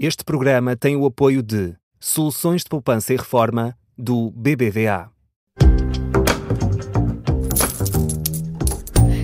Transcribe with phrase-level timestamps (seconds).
[0.00, 5.10] Este programa tem o apoio de Soluções de Poupança e Reforma do BBVA.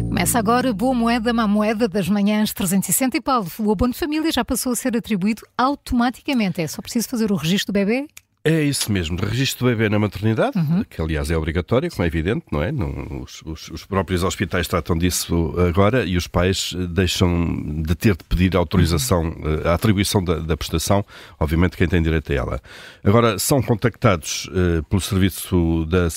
[0.09, 3.47] Começa agora Boa Moeda, Má Moeda das Manhãs 360 e Paulo.
[3.61, 6.61] O abono de família já passou a ser atribuído automaticamente.
[6.61, 8.09] É só preciso fazer o registro do bebê
[8.47, 10.85] é isso mesmo, registro do bebê na maternidade, uhum.
[10.85, 12.71] que aliás é obrigatório, como é evidente, não é?
[12.71, 17.95] Não, os, os, os, próprios hospitais tratam disso agora e os pais eh, deixam de
[17.95, 19.63] ter de pedir autorização, uhum.
[19.65, 21.03] a atribuição da, da, prestação,
[21.41, 22.61] obviamente quem tem direito a ela.
[23.03, 26.09] Agora, são contactados uh, pelo serviço, da,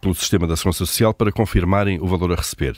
[0.00, 2.76] pelo sistema da Segurança Social para confirmarem o valor a receber.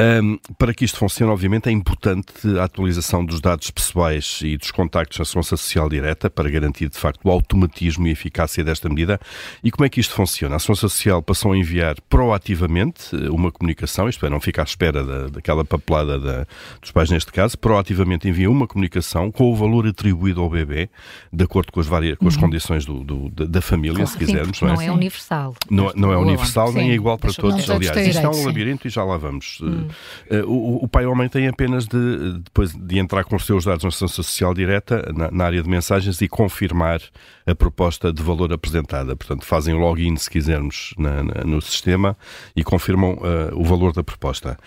[0.00, 4.70] Um, para que isto funcione, obviamente, é importante a atualização dos dados pessoais e dos
[4.70, 8.88] contactos na Segurança Social direta para garantir, de facto, o automatismo e eficácia eficácia desta
[8.88, 9.18] medida
[9.64, 10.54] e como é que isto funciona?
[10.54, 14.64] A Ação Social passou a enviar proativamente eh, uma comunicação, isto é, não fica à
[14.64, 16.46] espera da, daquela papelada da,
[16.80, 20.90] dos pais neste caso, proativamente envia uma comunicação com o valor atribuído ao bebê,
[21.32, 22.42] de acordo com as, várias, com as uhum.
[22.42, 24.60] condições do, do, da, família, claro, se quisermos.
[24.60, 25.54] Não é, não é universal.
[25.70, 27.68] Não, não é universal, nem é igual para todos.
[27.70, 29.58] Aliás, isto é um labirinto e já lá vamos.
[29.62, 29.88] Hum.
[30.30, 33.46] Uh, o, o, pai ou a mãe tem apenas de, depois de entrar com os
[33.46, 37.00] seus dados na Ação Social direta, na, na área de mensagens, e confirmar
[37.46, 39.14] a proposta de valor apresentada.
[39.14, 42.16] Portanto, fazem o login, se quisermos, na, na, no sistema
[42.54, 44.58] e confirmam uh, o valor da proposta.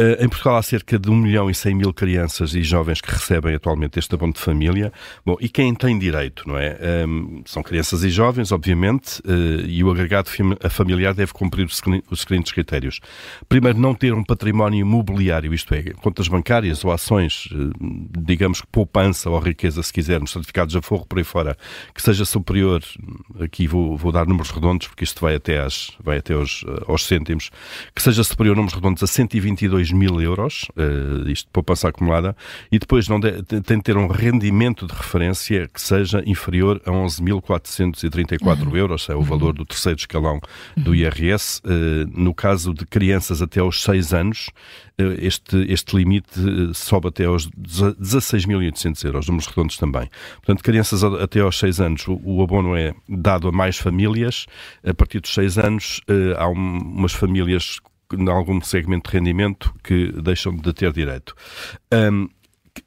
[0.00, 3.10] Uh, em Portugal há cerca de 1 milhão e 100 mil crianças e jovens que
[3.10, 4.92] recebem atualmente este abono de família.
[5.26, 6.78] Bom, e quem tem direito, não é?
[7.06, 10.30] Um, são crianças e jovens, obviamente, uh, e o agregado
[10.70, 13.00] familiar deve cumprir os seguintes critérios.
[13.48, 17.48] Primeiro, não ter um património imobiliário, isto é, contas bancárias ou ações,
[18.16, 21.56] digamos poupança ou riqueza, se quisermos, certificados de aforro por aí fora,
[21.92, 22.82] que seja superior,
[23.40, 27.06] aqui vou, vou dar números redondos, porque isto vai até, às, vai até aos, aos
[27.06, 27.50] cêntimos,
[27.94, 32.36] que seja superior, números redondos, a 122 mil euros, uh, isto poupança acumulada,
[32.70, 36.90] e depois não de, tem de ter um rendimento de referência que seja inferior a
[36.90, 38.76] 11.434 uhum.
[38.76, 40.40] euros, é o valor do terceiro escalão
[40.76, 40.96] do uhum.
[40.96, 41.60] IRS.
[41.64, 44.50] Uh, no caso de crianças até aos 6 anos,
[45.20, 46.40] este, este limite
[46.74, 50.08] sobe até aos 16.800 euros, números redondos também.
[50.36, 54.46] Portanto, crianças até aos 6 anos, o, o abono é dado a mais famílias.
[54.84, 56.00] A partir dos 6 anos,
[56.36, 57.78] há um, umas famílias
[58.12, 61.34] em algum segmento de rendimento que deixam de ter direito.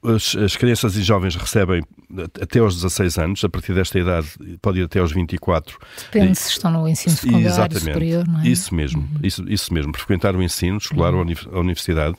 [0.04, 1.82] As, as, crianças e jovens recebem
[2.42, 4.28] até aos 16 anos, a partir desta idade
[4.62, 5.78] pode ir até aos 24.
[6.12, 8.48] Depende e, se estão no ensino secundário exatamente, superior, não é?
[8.48, 9.20] Isso mesmo, uhum.
[9.24, 11.26] isso, isso mesmo, frequentar o ensino escolar uhum.
[11.52, 12.16] ou a universidade.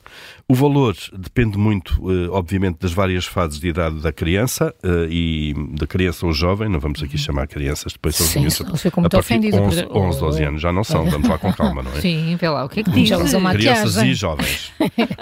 [0.49, 5.55] O valor depende muito, eh, obviamente, das várias fases de idade da criança eh, e
[5.79, 7.23] da criança ou jovem, não vamos aqui uhum.
[7.23, 9.59] chamar crianças, depois são Sim, os ficam muito ofendidos.
[9.59, 12.01] 11, 11, 12 anos, já não são, vamos lá com calma, não é?
[12.03, 13.09] Sim, vê lá, o que é que diz?
[13.09, 14.73] Já usam Crianças e jovens,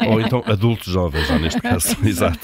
[0.06, 2.39] ou então adultos jovens, já neste caso, exato.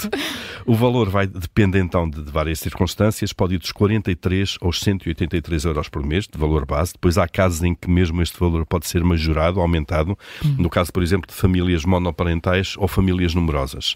[0.66, 5.64] O valor vai, depende então de, de, várias circunstâncias, pode ir dos 43 aos 183
[5.64, 6.92] euros por mês, de valor base.
[6.92, 10.56] Depois há casos em que mesmo este valor pode ser majorado, aumentado, hum.
[10.58, 13.94] no caso, por exemplo, de famílias monoparentais ou famílias numerosas.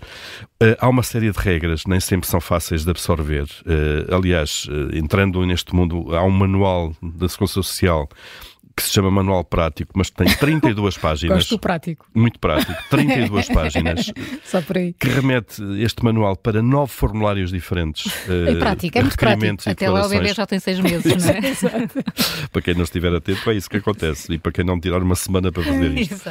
[0.62, 3.46] Uh, há uma série de regras, nem sempre são fáceis de absorver.
[3.66, 8.08] Uh, aliás, uh, entrando neste mundo, há um manual da Segurança Social
[8.82, 11.38] que se chama Manual Prático, mas tem 32 páginas.
[11.38, 12.06] Gosto prático.
[12.14, 12.72] Muito prático.
[12.90, 14.12] 32 páginas.
[14.44, 14.92] Só por aí.
[14.92, 18.12] Que remete este manual para nove formulários diferentes.
[18.28, 19.70] É uh, prático, é muito prático.
[19.70, 21.40] Até lá o bebê já tem seis meses, não é?
[22.52, 24.32] para quem não estiver atento, é isso que acontece.
[24.32, 26.30] E para quem não tirar uma semana para fazer isto.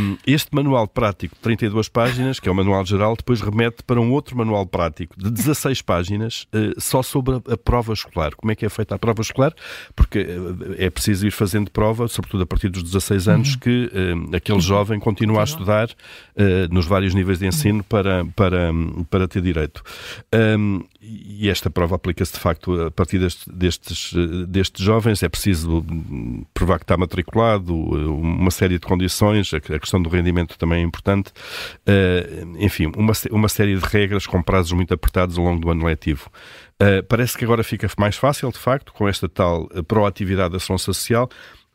[0.00, 4.00] Um, este manual prático de 32 páginas, que é o manual geral, depois remete para
[4.00, 8.34] um outro manual prático de 16 páginas, uh, só sobre a, a, prova escolar.
[8.34, 9.54] Como é que é feita a prova escolar?
[9.94, 13.58] Porque uh, é preciso ir fazendo prova, sobretudo a partir dos 16 anos, uhum.
[13.58, 14.60] que uh, aquele uhum.
[14.60, 15.94] jovem continua a estudar uh,
[16.70, 18.70] nos vários níveis de ensino para, para,
[19.08, 19.82] para ter direito.
[20.58, 24.12] Um, e esta prova aplica-se de facto a partir deste, destes,
[24.46, 25.22] destes jovens.
[25.22, 25.82] É preciso
[26.52, 31.30] provar que está matriculado, uma série de condições, a questão do rendimento também é importante.
[31.88, 35.86] Uh, enfim, uma, uma série de regras com prazos muito apertados ao longo do ano
[35.86, 36.30] letivo.
[36.74, 40.76] Uh, parece que agora fica mais fácil, de facto, com esta tal proatividade da ação
[40.76, 41.30] social.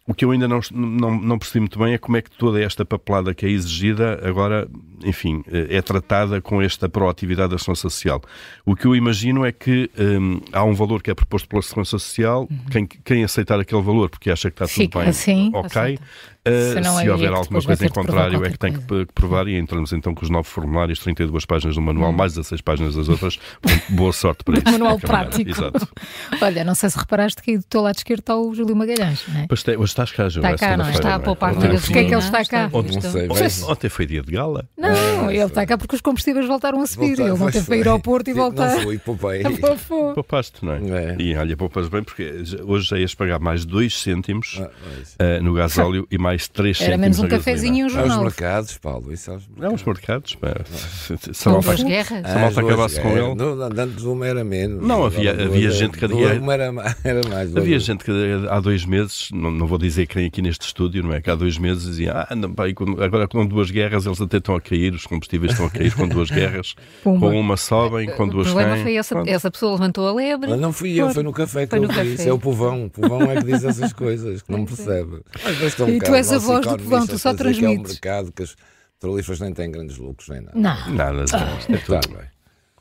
[0.07, 2.61] O que eu ainda não, não, não percebi muito bem é como é que toda
[2.61, 4.67] esta papelada que é exigida agora,
[5.03, 8.21] enfim, é tratada com esta proatividade da Segurança Social.
[8.63, 11.97] O que eu imagino é que um, há um valor que é proposto pela Segurança
[11.97, 12.65] Social, uhum.
[12.69, 15.97] quem, quem aceitar aquele valor, porque acha que está tudo Fica, bem, assim, ok,
[16.47, 19.91] Uh, se, é houver alguma coisa em contrário, é que tem que, provar e entramos
[19.93, 22.13] então com os nove formulários, 32 páginas do manual, hum.
[22.13, 23.39] mais 16 páginas das outras.
[23.89, 24.71] Boa sorte para isso.
[24.71, 25.49] Manual prático.
[25.49, 25.87] Exato.
[26.39, 29.41] Olha, não sei se reparaste que do teu lado esquerdo está o Júlio Magalhães, não
[29.41, 29.47] é?
[29.49, 30.53] Hoje estás cá, Júlio.
[30.53, 30.91] Está cá, não é?
[30.91, 32.69] Está a poupar de Porquê é que ele está cá?
[32.71, 34.69] Ontem, não sei, ontem foi dia de gala.
[34.77, 37.19] Não, ele está cá porque os combustíveis voltaram a subir.
[37.19, 38.75] Ele não teve para ir ao Porto e voltar.
[38.75, 39.43] Não fui, poupei.
[40.13, 40.77] Poupaste, não é?
[40.77, 41.15] é?
[41.19, 46.07] E olha, poupas bem porque hoje já ias pagar mais 2 cêntimos uh, no gasóleo
[46.11, 48.17] e mais 3 cêntimos Era menos um cafezinho e um jornal.
[48.17, 49.13] É os mercados, Paulo.
[49.13, 49.71] Isso é os mercados.
[49.71, 50.37] É os mercados.
[51.33, 52.07] Se a malta, guerras.
[52.07, 53.35] Se a malta acabasse com ele.
[53.35, 54.85] Não, antes uma era menos.
[54.85, 56.41] Não, havia, havia gente que havia.
[56.55, 56.73] Era,
[57.03, 57.55] era mais.
[57.55, 58.11] Havia gente que
[58.49, 61.21] há dois meses, não, não vou dizer quem aqui neste estúdio, não é?
[61.21, 64.55] Que há dois meses dizia, ah, não, pá, agora com duas guerras eles até estão
[64.55, 66.75] a cair, os combustíveis estão a cair com duas guerras.
[67.03, 68.57] com uma sobem, com duas caem.
[68.57, 70.49] O problema foi essa, essa pessoa levantou a lebre.
[70.49, 72.27] Mas não fui eu, foi no café que foi eu disse.
[72.27, 72.85] É o povão.
[72.85, 75.21] O povão é que diz essas coisas, que não percebe.
[75.87, 77.99] e tu és a voz do povão, tu só transmites.
[77.99, 78.55] Que é um mercado que as
[78.93, 80.57] petrolíferas nem têm grandes lucros, nem nada.
[80.57, 80.93] Não.
[80.93, 81.73] Nada, ah.
[81.73, 82.01] é tudo.
[82.01, 82.35] Tá bem.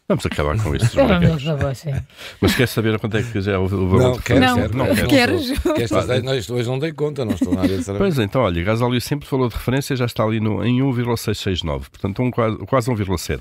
[0.07, 0.97] Vamos acabar com isto.
[2.41, 5.09] Mas quer saber quanto é que já o valor não, quero, não, quero, não, quero.
[5.09, 6.23] Queres?
[6.23, 9.01] Não, isto hoje não dei conta, não estou na área de Pois então, olha, gasóleo
[9.01, 13.41] sempre falou de referência, já está ali no, em 1,669, portanto um, quase, quase 1,7.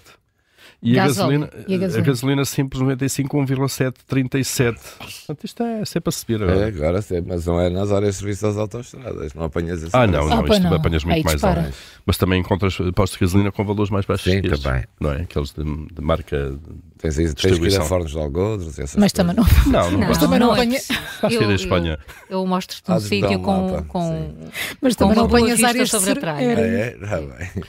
[0.81, 2.03] E a, gasolina, e a gasolina?
[2.03, 4.79] A gasolina simples 95, 1,737.
[4.97, 6.59] Portanto, isto é sempre a subir agora.
[6.59, 9.91] É, agora sim, mas não é nas áreas de serviço das autostradas, não apanhas assim.
[9.93, 10.73] Ah, não, não, isto não.
[10.73, 11.73] apanhas muito Aí mais alto.
[12.05, 14.83] Mas também encontras postos de gasolina com valores mais baixos sim, que este, também.
[14.99, 15.21] Não é?
[15.21, 16.59] Aqueles de, de marca
[17.03, 19.43] Tens, aí, tens que ir a Fornos de Algodres, essas Mas também não.
[19.67, 20.79] Não, não, mas também não apanha.
[21.21, 21.99] Vais ir a Espanha.
[22.29, 24.33] Eu, eu mostro-te um sítio com, com.
[24.81, 26.51] Mas também não apanhas áreas sobre a praia.
[26.53, 27.19] É, tá.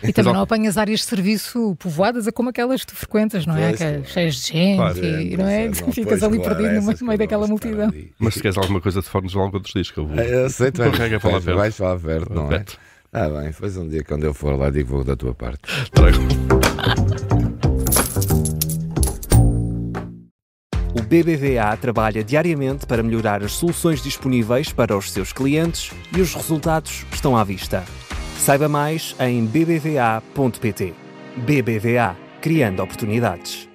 [0.05, 3.57] E também não apanhas áreas de serviço povoadas, é como aquelas que tu frequentas, não
[3.57, 3.69] é?
[3.69, 4.05] Pois, claro.
[4.07, 5.69] Cheias de gente, claro, e, não é?
[5.69, 7.93] Não, Ficas ali claro, perdido no meio daquela multidão.
[8.19, 10.17] Mas se queres alguma coisa de Fornos de Algodres, diz que eu vou.
[10.17, 12.65] Eu sei, tu vais falar perto, não é?
[13.13, 15.61] Ah, bem, faz um dia quando eu for lá, digo vou da tua parte.
[15.93, 16.19] Trago.
[21.15, 27.07] BBVA trabalha diariamente para melhorar as soluções disponíveis para os seus clientes e os resultados
[27.13, 27.85] estão à vista.
[28.39, 30.93] Saiba mais em bbva.pt.
[31.37, 33.74] BBVA Criando Oportunidades.